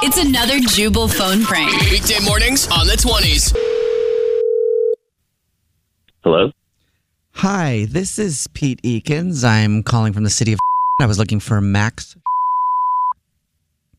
It's 0.00 0.18
another 0.18 0.58
Jubal 0.58 1.06
phone 1.06 1.42
prank. 1.42 1.70
Weekday 1.90 2.18
mornings 2.24 2.66
on 2.68 2.86
the 2.86 2.94
20s. 2.94 3.54
Hello? 6.24 6.50
Hi, 7.34 7.86
this 7.88 8.18
is 8.18 8.48
Pete 8.48 8.82
Ekens. 8.82 9.44
I'm 9.44 9.82
calling 9.82 10.12
from 10.12 10.24
the 10.24 10.30
city 10.30 10.54
of. 10.54 10.58
I 11.00 11.06
was 11.06 11.18
looking 11.18 11.38
for 11.38 11.60
Max. 11.60 12.16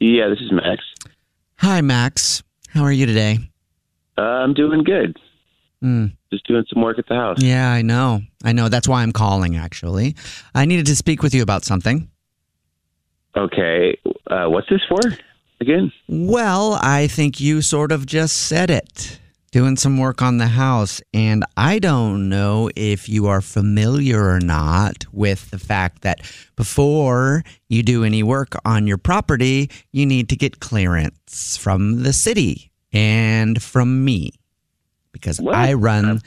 Yeah, 0.00 0.28
this 0.28 0.40
is 0.40 0.52
Max. 0.52 0.82
Hi, 1.58 1.80
Max. 1.80 2.42
How 2.68 2.82
are 2.82 2.92
you 2.92 3.06
today? 3.06 3.38
Uh, 4.18 4.22
I'm 4.22 4.52
doing 4.52 4.84
good. 4.84 5.16
Mm. 5.82 6.14
Just 6.30 6.46
doing 6.46 6.64
some 6.72 6.82
work 6.82 6.98
at 6.98 7.06
the 7.08 7.14
house. 7.14 7.40
Yeah, 7.40 7.70
I 7.70 7.80
know. 7.82 8.20
I 8.44 8.52
know. 8.52 8.68
That's 8.68 8.88
why 8.88 9.02
I'm 9.02 9.12
calling, 9.12 9.56
actually. 9.56 10.14
I 10.54 10.66
needed 10.66 10.86
to 10.86 10.96
speak 10.96 11.22
with 11.22 11.34
you 11.34 11.42
about 11.42 11.64
something. 11.64 12.10
Okay. 13.34 13.98
Uh, 14.26 14.46
what's 14.46 14.68
this 14.68 14.80
for 14.88 15.00
again? 15.60 15.92
Well, 16.08 16.78
I 16.82 17.06
think 17.06 17.40
you 17.40 17.62
sort 17.62 17.92
of 17.92 18.06
just 18.06 18.36
said 18.36 18.70
it. 18.70 19.20
Doing 19.52 19.76
some 19.76 19.96
work 19.96 20.20
on 20.20 20.36
the 20.36 20.48
house. 20.48 21.00
And 21.14 21.44
I 21.56 21.78
don't 21.78 22.28
know 22.28 22.68
if 22.76 23.08
you 23.08 23.26
are 23.26 23.40
familiar 23.40 24.28
or 24.28 24.40
not 24.40 25.06
with 25.12 25.50
the 25.50 25.58
fact 25.58 26.02
that 26.02 26.20
before 26.56 27.42
you 27.68 27.82
do 27.82 28.04
any 28.04 28.22
work 28.22 28.54
on 28.66 28.86
your 28.86 28.98
property, 28.98 29.70
you 29.92 30.04
need 30.04 30.28
to 30.28 30.36
get 30.36 30.60
clearance 30.60 31.56
from 31.56 32.02
the 32.02 32.12
city 32.12 32.70
and 32.92 33.62
from 33.62 34.04
me 34.04 34.32
because 35.12 35.40
What? 35.40 35.54
I 35.54 35.72
run 35.72 36.20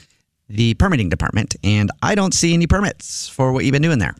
the 0.47 0.73
permitting 0.75 1.09
department 1.09 1.55
and 1.63 1.91
I 2.01 2.15
don't 2.15 2.33
see 2.33 2.53
any 2.55 2.65
permits 2.65 3.29
for 3.29 3.51
what 3.51 3.63
you've 3.63 3.73
been 3.73 3.83
doing 3.83 3.99
there. 3.99 4.15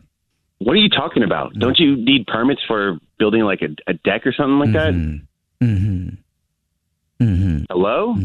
What 0.60 0.74
are 0.74 0.80
you 0.80 0.90
talking 0.90 1.22
about? 1.22 1.54
Don't 1.54 1.78
you 1.78 1.96
need 1.96 2.26
permits 2.26 2.60
for 2.66 2.98
building 3.18 3.42
like 3.42 3.62
a, 3.62 3.74
a 3.90 3.94
deck 3.94 4.26
or 4.26 4.32
something 4.32 4.58
like 4.58 4.72
that? 4.72 4.92
Mm-hmm. 4.92 6.08
Mm-hmm. 7.22 7.64
Hello? 7.70 8.16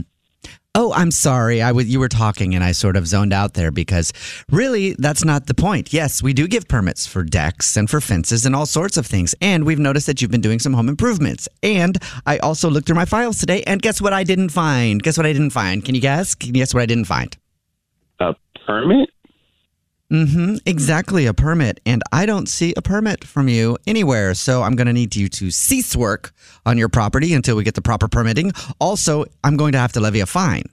Oh, 0.78 0.91
I'm 0.91 1.12
sorry. 1.12 1.62
I 1.62 1.72
was 1.72 1.88
you 1.88 2.01
were 2.01 2.09
talking 2.09 2.53
and 2.53 2.62
I 2.62 2.74
sort 2.74 2.97
of 2.97 3.07
zoned 3.07 3.31
out 3.31 3.53
there 3.53 3.72
because 3.72 4.12
really 4.51 4.97
that's 5.00 5.24
not 5.24 5.47
the 5.47 5.53
point. 5.53 5.94
Yes, 5.94 6.22
we 6.22 6.34
do 6.34 6.45
give 6.50 6.68
permits 6.68 7.07
for 7.07 7.24
decks 7.24 7.78
and 7.78 7.90
for 7.90 8.01
fences 8.01 8.45
and 8.45 8.53
all 8.53 8.66
sorts 8.66 8.97
of 8.97 9.06
things. 9.06 9.34
And 9.40 9.66
we've 9.66 9.79
noticed 9.79 10.06
that 10.07 10.22
you've 10.22 10.31
been 10.31 10.41
doing 10.41 10.59
some 10.59 10.74
home 10.74 10.90
improvements. 10.90 11.47
And 11.63 11.97
I 12.25 12.38
also 12.40 12.69
looked 12.69 12.88
through 12.88 12.97
my 12.97 13.06
files 13.06 13.38
today 13.38 13.63
and 13.63 13.81
guess 13.81 14.01
what 14.01 14.12
I 14.12 14.25
didn't 14.25 14.50
find? 14.50 15.01
Guess 15.01 15.16
what 15.16 15.25
I 15.25 15.31
didn't 15.31 15.51
find? 15.51 15.85
Can 15.85 15.95
you 15.95 16.01
guess? 16.01 16.35
Can 16.35 16.47
you 16.47 16.56
guess 16.56 16.74
what 16.74 16.84
I 16.84 16.85
didn't 16.85 17.06
find? 17.06 17.38
A 18.19 18.35
permit? 18.66 19.09
Mm-hmm. 20.12 20.58
Exactly, 20.66 21.26
a 21.26 21.34
permit. 21.34 21.80
And 21.86 22.02
I 22.12 22.26
don't 22.26 22.48
see 22.48 22.74
a 22.78 22.82
permit 22.82 23.24
from 23.24 23.48
you 23.48 23.78
anywhere. 23.88 24.34
So 24.36 24.62
I'm 24.62 24.76
going 24.76 24.88
to 24.88 24.94
need 24.94 25.16
you 25.16 25.28
to 25.30 25.52
cease 25.52 25.96
work 25.96 26.32
on 26.66 26.78
your 26.78 26.90
property 26.90 27.34
until 27.34 27.56
we 27.56 27.64
get 27.64 27.74
the 27.74 27.82
proper 27.82 28.08
permitting. 28.08 28.52
Also, 28.80 29.26
I'm 29.44 29.58
going 29.58 29.72
to 29.72 29.80
have 29.80 29.94
to 29.94 30.00
levy 30.00 30.20
a 30.20 30.26
fine. 30.26 30.64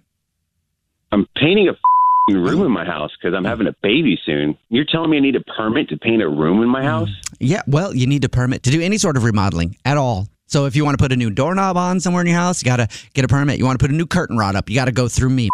I'm 1.13 1.27
painting 1.37 1.69
a 1.69 1.73
f***ing 1.73 2.37
room 2.39 2.63
in 2.63 2.71
my 2.71 2.85
house 2.85 3.11
because 3.21 3.35
I'm 3.35 3.45
having 3.45 3.67
a 3.67 3.75
baby 3.83 4.19
soon. 4.25 4.57
You're 4.69 4.85
telling 4.85 5.11
me 5.11 5.17
I 5.17 5.21
need 5.21 5.37
a 5.37 5.41
permit 5.41 5.89
to 5.91 5.99
paint 5.99 6.23
a 6.23 6.29
room 6.29 6.63
in 6.63 6.69
my 6.69 6.83
house? 6.83 7.11
Yeah, 7.39 7.63
well, 7.67 7.95
you 7.95 8.07
need 8.07 8.25
a 8.25 8.29
permit 8.29 8.63
to 8.65 8.71
do 8.71 8.81
any 8.81 8.99
sort 8.99 9.17
of 9.17 9.25
remodeling 9.25 9.77
at 9.85 9.97
all. 9.97 10.29
So 10.47 10.67
if 10.67 10.77
you 10.77 10.85
want 10.85 10.99
to 10.99 11.03
put 11.03 11.13
a 11.13 11.17
new 11.17 11.31
doorknob 11.31 11.79
on 11.79 12.01
somewhere 12.01 12.21
in 12.21 12.27
your 12.27 12.37
house, 12.37 12.63
you 12.63 12.67
got 12.67 12.77
to 12.77 12.89
get 13.15 13.25
a 13.25 13.29
permit. 13.29 13.59
You 13.59 13.65
want 13.65 13.79
to 13.79 13.83
put 13.83 13.91
a 13.91 13.97
new 13.97 14.07
curtain 14.07 14.37
rod 14.37 14.55
up, 14.55 14.69
you 14.69 14.75
got 14.75 14.85
to 14.85 14.93
go 14.93 15.09
through 15.09 15.31
me. 15.31 15.49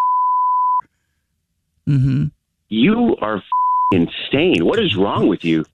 Mm-hmm. 1.87 2.25
You 2.67 3.15
are 3.21 3.41
insane. 3.91 4.65
What 4.65 4.79
is 4.79 4.95
wrong 4.95 5.27
with 5.27 5.43
you? 5.43 5.65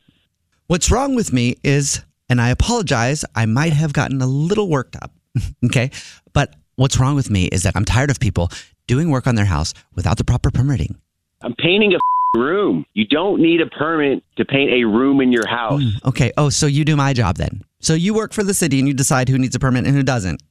What's 0.68 0.90
wrong 0.90 1.16
with 1.16 1.32
me 1.32 1.58
is, 1.64 2.04
and 2.30 2.42
I 2.42 2.50
apologize, 2.50 3.24
I 3.36 3.46
might 3.46 3.74
have 3.74 3.94
gotten 3.94 4.22
a 4.22 4.28
little 4.28 4.70
worked 4.70 4.96
up. 4.96 5.12
okay. 5.66 5.92
But 6.34 6.56
what's 6.76 7.00
wrong 7.00 7.16
with 7.16 7.30
me 7.30 7.46
is 7.46 7.64
that 7.64 7.76
I'm 7.76 7.86
tired 7.86 8.10
of 8.10 8.20
people 8.20 8.50
doing 8.88 9.10
work 9.10 9.28
on 9.28 9.36
their 9.36 9.46
house 9.46 9.74
without 9.94 10.18
the 10.18 10.24
proper 10.24 10.52
permitting. 10.52 10.96
I'm 11.42 11.56
painting 11.56 11.94
a 11.94 12.40
room. 12.40 12.86
You 12.94 13.06
don't 13.06 13.42
need 13.42 13.62
a 13.62 13.68
permit 13.68 14.24
to 14.38 14.46
paint 14.46 14.72
a 14.72 14.86
room 14.86 15.22
in 15.22 15.32
your 15.32 15.48
house. 15.48 15.84
Okay. 16.06 16.32
Oh, 16.38 16.50
so 16.50 16.66
you 16.66 16.86
do 16.86 16.96
my 16.96 17.14
job 17.14 17.38
then. 17.38 17.64
So 17.80 17.94
you 17.94 18.14
work 18.14 18.34
for 18.34 18.44
the 18.44 18.54
city 18.54 18.80
and 18.80 18.88
you 18.88 18.94
decide 18.94 19.30
who 19.30 19.38
needs 19.38 19.56
a 19.56 19.60
permit 19.60 19.86
and 19.86 19.96
who 19.96 20.04
doesn't. 20.04 20.42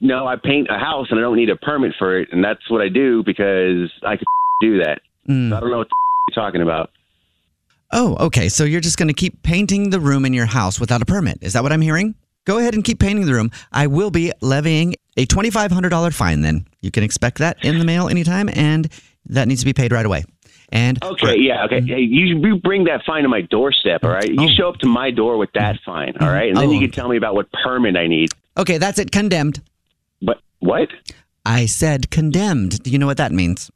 No, 0.00 0.26
I 0.26 0.36
paint 0.36 0.68
a 0.70 0.78
house 0.78 1.08
and 1.10 1.18
I 1.18 1.22
don't 1.22 1.36
need 1.36 1.50
a 1.50 1.56
permit 1.56 1.94
for 1.98 2.18
it, 2.18 2.28
and 2.32 2.42
that's 2.42 2.70
what 2.70 2.80
I 2.80 2.88
do 2.88 3.22
because 3.22 3.90
I 4.02 4.16
can 4.16 4.24
do 4.60 4.78
that. 4.78 5.00
Mm. 5.28 5.50
So 5.50 5.56
I 5.56 5.60
don't 5.60 5.70
know 5.70 5.78
what 5.78 5.88
talking 6.30 6.62
about. 6.62 6.90
Oh, 7.92 8.16
okay. 8.26 8.48
So 8.48 8.64
you're 8.64 8.80
just 8.80 8.98
going 8.98 9.08
to 9.08 9.14
keep 9.14 9.42
painting 9.42 9.90
the 9.90 10.00
room 10.00 10.24
in 10.26 10.32
your 10.34 10.46
house 10.46 10.78
without 10.78 11.00
a 11.02 11.06
permit. 11.06 11.38
Is 11.40 11.54
that 11.54 11.62
what 11.62 11.72
I'm 11.72 11.80
hearing? 11.80 12.14
Go 12.44 12.58
ahead 12.58 12.74
and 12.74 12.82
keep 12.84 12.98
painting 12.98 13.26
the 13.26 13.32
room. 13.34 13.50
I 13.72 13.86
will 13.86 14.10
be 14.10 14.32
levying 14.40 14.94
a 15.16 15.26
$2,500 15.26 16.14
fine 16.14 16.40
then. 16.42 16.66
You 16.80 16.90
can 16.90 17.02
expect 17.02 17.38
that 17.38 17.62
in 17.64 17.78
the 17.78 17.84
mail 17.84 18.08
anytime, 18.08 18.48
and 18.54 18.88
that 19.26 19.48
needs 19.48 19.60
to 19.60 19.64
be 19.66 19.72
paid 19.72 19.92
right 19.92 20.06
away. 20.06 20.24
And 20.70 21.02
Okay, 21.02 21.36
yeah, 21.38 21.64
okay. 21.64 21.80
Mm-hmm. 21.80 21.86
Hey, 21.88 22.00
you, 22.00 22.38
you 22.40 22.56
bring 22.56 22.84
that 22.84 23.02
fine 23.06 23.22
to 23.22 23.28
my 23.28 23.40
doorstep, 23.40 24.04
all 24.04 24.10
right? 24.10 24.28
You 24.28 24.48
Oh. 24.48 24.54
show 24.56 24.68
up 24.68 24.76
to 24.80 24.86
my 24.86 25.10
door 25.10 25.38
with 25.38 25.50
that 25.54 25.76
mm-hmm. 25.76 25.90
fine, 25.90 26.14
all 26.20 26.28
right? 26.28 26.48
And 26.48 26.56
then 26.58 26.68
Oh, 26.68 26.72
you 26.72 26.80
can 26.80 26.90
tell 26.90 27.08
me 27.08 27.16
about 27.16 27.34
what 27.34 27.46
permit 27.64 27.96
I 27.96 28.06
need. 28.06 28.28
okay, 28.56 28.76
that's 28.78 28.98
it. 28.98 29.10
Condemned. 29.10 29.60
But 30.20 30.40
what? 30.60 30.88
I 31.46 31.64
said 31.66 32.10
condemned. 32.10 32.82
Do 32.82 32.90
you 32.90 32.98
know 32.98 33.06
what 33.06 33.16
that 33.16 33.32
means? 33.32 33.70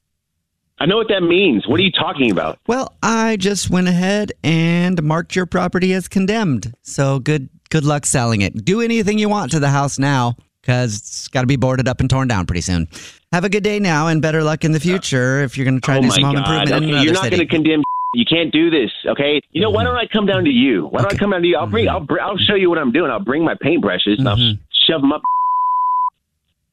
I 0.82 0.86
know 0.86 0.96
what 0.96 1.06
that 1.10 1.20
means. 1.22 1.64
What 1.68 1.78
are 1.78 1.82
you 1.84 1.92
talking 1.92 2.32
about? 2.32 2.58
Well, 2.66 2.92
I 3.04 3.36
just 3.36 3.70
went 3.70 3.86
ahead 3.86 4.32
and 4.42 5.00
marked 5.00 5.36
your 5.36 5.46
property 5.46 5.92
as 5.92 6.08
condemned. 6.08 6.74
So 6.82 7.20
good 7.20 7.48
good 7.70 7.84
luck 7.84 8.04
selling 8.04 8.40
it. 8.40 8.64
Do 8.64 8.80
anything 8.80 9.16
you 9.16 9.28
want 9.28 9.52
to 9.52 9.60
the 9.60 9.68
house 9.70 9.96
now 9.96 10.34
cuz 10.64 10.96
it's 10.96 11.28
got 11.28 11.42
to 11.42 11.46
be 11.46 11.54
boarded 11.54 11.86
up 11.86 12.00
and 12.00 12.10
torn 12.10 12.26
down 12.26 12.46
pretty 12.46 12.62
soon. 12.62 12.88
Have 13.32 13.44
a 13.44 13.48
good 13.48 13.62
day 13.62 13.78
now 13.78 14.08
and 14.08 14.20
better 14.20 14.42
luck 14.42 14.64
in 14.64 14.72
the 14.72 14.80
future 14.80 15.42
if 15.44 15.56
you're 15.56 15.64
going 15.64 15.76
to 15.76 15.80
try 15.80 15.98
oh 15.98 16.00
to 16.00 16.06
do 16.08 16.10
some 16.10 16.24
home 16.24 16.36
improvement 16.38 16.68
in 16.70 16.74
Okay, 16.74 16.88
another 16.88 17.04
you're 17.04 17.14
not 17.14 17.30
going 17.30 17.38
to 17.38 17.46
condemn. 17.46 17.82
You 18.14 18.26
can't 18.26 18.52
do 18.52 18.68
this, 18.68 18.90
okay? 19.06 19.40
You 19.52 19.62
know, 19.62 19.70
why 19.70 19.84
don't 19.84 19.96
I 19.96 20.04
come 20.04 20.26
down 20.26 20.44
to 20.44 20.50
you? 20.50 20.86
Why 20.88 20.98
don't 21.00 21.06
Okay. 21.06 21.16
I 21.16 21.18
come 21.18 21.30
down 21.30 21.40
to 21.40 21.48
you? 21.48 21.56
I'll 21.56 21.66
bring. 21.66 21.88
I'll. 21.88 22.00
Br- 22.00 22.20
I'll 22.20 22.36
show 22.36 22.54
you 22.54 22.68
what 22.68 22.76
I'm 22.76 22.92
doing. 22.92 23.10
I'll 23.10 23.24
bring 23.24 23.42
my 23.42 23.54
paintbrushes 23.54 24.18
and 24.18 24.28
I'll 24.28 24.36
Mhm. 24.36 24.58
shove 24.86 25.00
them 25.00 25.12
up. 25.12 25.22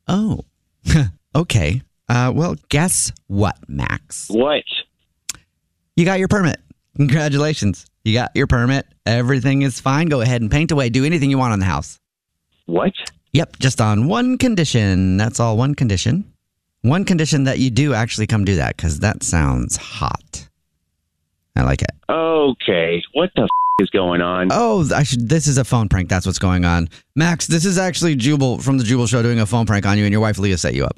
Oh. 0.10 0.42
okay. 1.36 1.82
Uh, 2.10 2.32
well, 2.34 2.56
guess 2.70 3.12
what, 3.28 3.56
Max? 3.68 4.28
What? 4.30 4.64
You 5.96 6.06
got 6.06 6.20
your 6.20 6.28
permit. 6.28 6.60
Congratulations. 6.98 7.86
You 8.04 8.14
got 8.14 8.32
your 8.34 8.48
permit. 8.48 8.88
Everything 9.06 9.62
is 9.62 9.80
fine. 9.80 10.08
Go 10.08 10.22
ahead 10.22 10.42
and 10.42 10.50
paint 10.50 10.72
away. 10.72 10.90
Do 10.90 11.06
anything 11.06 11.30
you 11.30 11.38
want 11.38 11.54
on 11.54 11.60
the 11.60 11.66
house. 11.66 12.00
What? 12.66 12.94
Yep, 13.34 13.60
just 13.60 13.80
on 13.80 14.08
one 14.08 14.38
condition. 14.38 15.18
That's 15.18 15.40
all, 15.40 15.56
one 15.56 15.76
condition. 15.76 16.34
One 16.82 17.06
condition 17.06 17.44
that 17.44 17.60
you 17.60 17.70
do 17.70 17.94
actually 17.94 18.26
come 18.26 18.46
do 18.46 18.56
that 18.56 18.76
because 18.76 19.00
that 19.02 19.22
sounds 19.22 19.76
hot. 19.78 20.48
I 21.56 21.64
like 21.64 21.82
it. 21.82 21.92
Okay. 22.10 23.04
What 23.14 23.32
the 23.36 23.44
f- 23.44 23.50
is 23.82 23.90
going 23.90 24.22
on? 24.22 24.48
Oh, 24.52 24.88
I 24.96 25.04
should, 25.04 25.28
this 25.28 25.46
is 25.48 25.58
a 25.58 25.66
phone 25.66 25.90
prank. 25.90 26.10
That's 26.10 26.26
what's 26.26 26.40
going 26.40 26.66
on. 26.66 26.90
Max, 27.16 27.48
this 27.48 27.66
is 27.66 27.78
actually 27.78 28.16
Jubal 28.16 28.60
from 28.60 28.78
the 28.78 28.84
Jubal 28.84 29.08
Show 29.08 29.22
doing 29.22 29.40
a 29.40 29.46
phone 29.46 29.66
prank 29.66 29.86
on 29.86 29.98
you, 29.98 30.06
and 30.06 30.12
your 30.12 30.22
wife 30.22 30.40
Leah 30.40 30.58
set 30.58 30.74
you 30.74 30.86
up. 30.86 30.98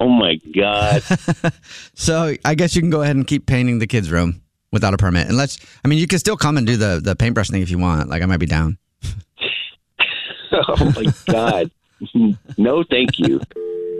Oh 0.00 0.08
my 0.08 0.40
god. 0.54 1.02
So 1.94 2.34
I 2.44 2.54
guess 2.54 2.74
you 2.74 2.82
can 2.82 2.90
go 2.90 3.02
ahead 3.02 3.16
and 3.16 3.26
keep 3.26 3.46
painting 3.46 3.78
the 3.78 3.86
kids' 3.86 4.10
room 4.10 4.42
without 4.72 4.92
a 4.92 4.96
permit. 4.98 5.28
And 5.28 5.36
let's, 5.36 5.58
I 5.84 5.88
mean, 5.88 5.98
you 5.98 6.06
can 6.06 6.18
still 6.18 6.36
come 6.36 6.58
and 6.58 6.66
do 6.66 6.76
the, 6.76 7.00
the 7.02 7.16
paintbrush 7.16 7.48
thing 7.48 7.62
if 7.62 7.70
you 7.70 7.78
want. 7.78 8.08
Like, 8.10 8.22
I 8.22 8.26
might 8.26 8.38
be 8.38 8.46
down. 8.46 8.76
oh 10.52 10.92
my 10.96 11.12
god. 11.26 11.70
No, 12.58 12.84
thank 12.84 13.18
you. 13.18 13.40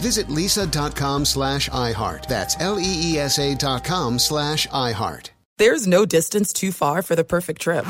Visit 0.00 0.26
leesa.com 0.28 1.24
slash 1.24 1.68
iHeart. 1.70 2.26
That's 2.26 2.60
L-E-E-S-A 2.60 3.54
dot 3.56 3.84
com 3.84 4.18
slash 4.18 4.66
iHeart. 4.68 5.30
There's 5.58 5.86
no 5.86 6.06
distance 6.06 6.52
too 6.52 6.72
far 6.72 7.02
for 7.02 7.14
the 7.14 7.24
perfect 7.24 7.60
trip. 7.60 7.84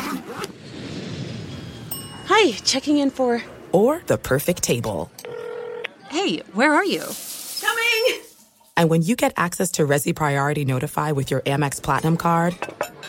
Hi, 2.26 2.52
checking 2.64 2.98
in 2.98 3.10
for. 3.10 3.42
Or 3.72 4.02
the 4.06 4.18
perfect 4.18 4.62
table. 4.62 5.10
Hey, 6.08 6.38
where 6.54 6.72
are 6.74 6.84
you? 6.84 7.04
Coming! 7.60 8.22
And 8.76 8.90
when 8.90 9.02
you 9.02 9.14
get 9.14 9.32
access 9.36 9.70
to 9.72 9.86
Resy 9.86 10.14
Priority 10.14 10.64
Notify 10.64 11.12
with 11.12 11.30
your 11.30 11.42
Amex 11.42 11.80
Platinum 11.80 12.16
card. 12.16 12.56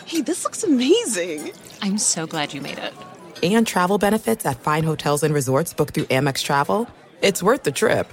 Hey, 0.06 0.20
this 0.22 0.44
looks 0.44 0.62
amazing! 0.62 1.52
I'm 1.80 1.98
so 1.98 2.26
glad 2.26 2.54
you 2.54 2.60
made 2.60 2.78
it. 2.78 2.94
And 3.42 3.66
travel 3.66 3.98
benefits 3.98 4.46
at 4.46 4.60
fine 4.60 4.84
hotels 4.84 5.24
and 5.24 5.34
resorts 5.34 5.74
booked 5.74 5.94
through 5.94 6.04
Amex 6.04 6.44
Travel. 6.44 6.88
It's 7.20 7.42
worth 7.42 7.64
the 7.64 7.72
trip. 7.72 8.12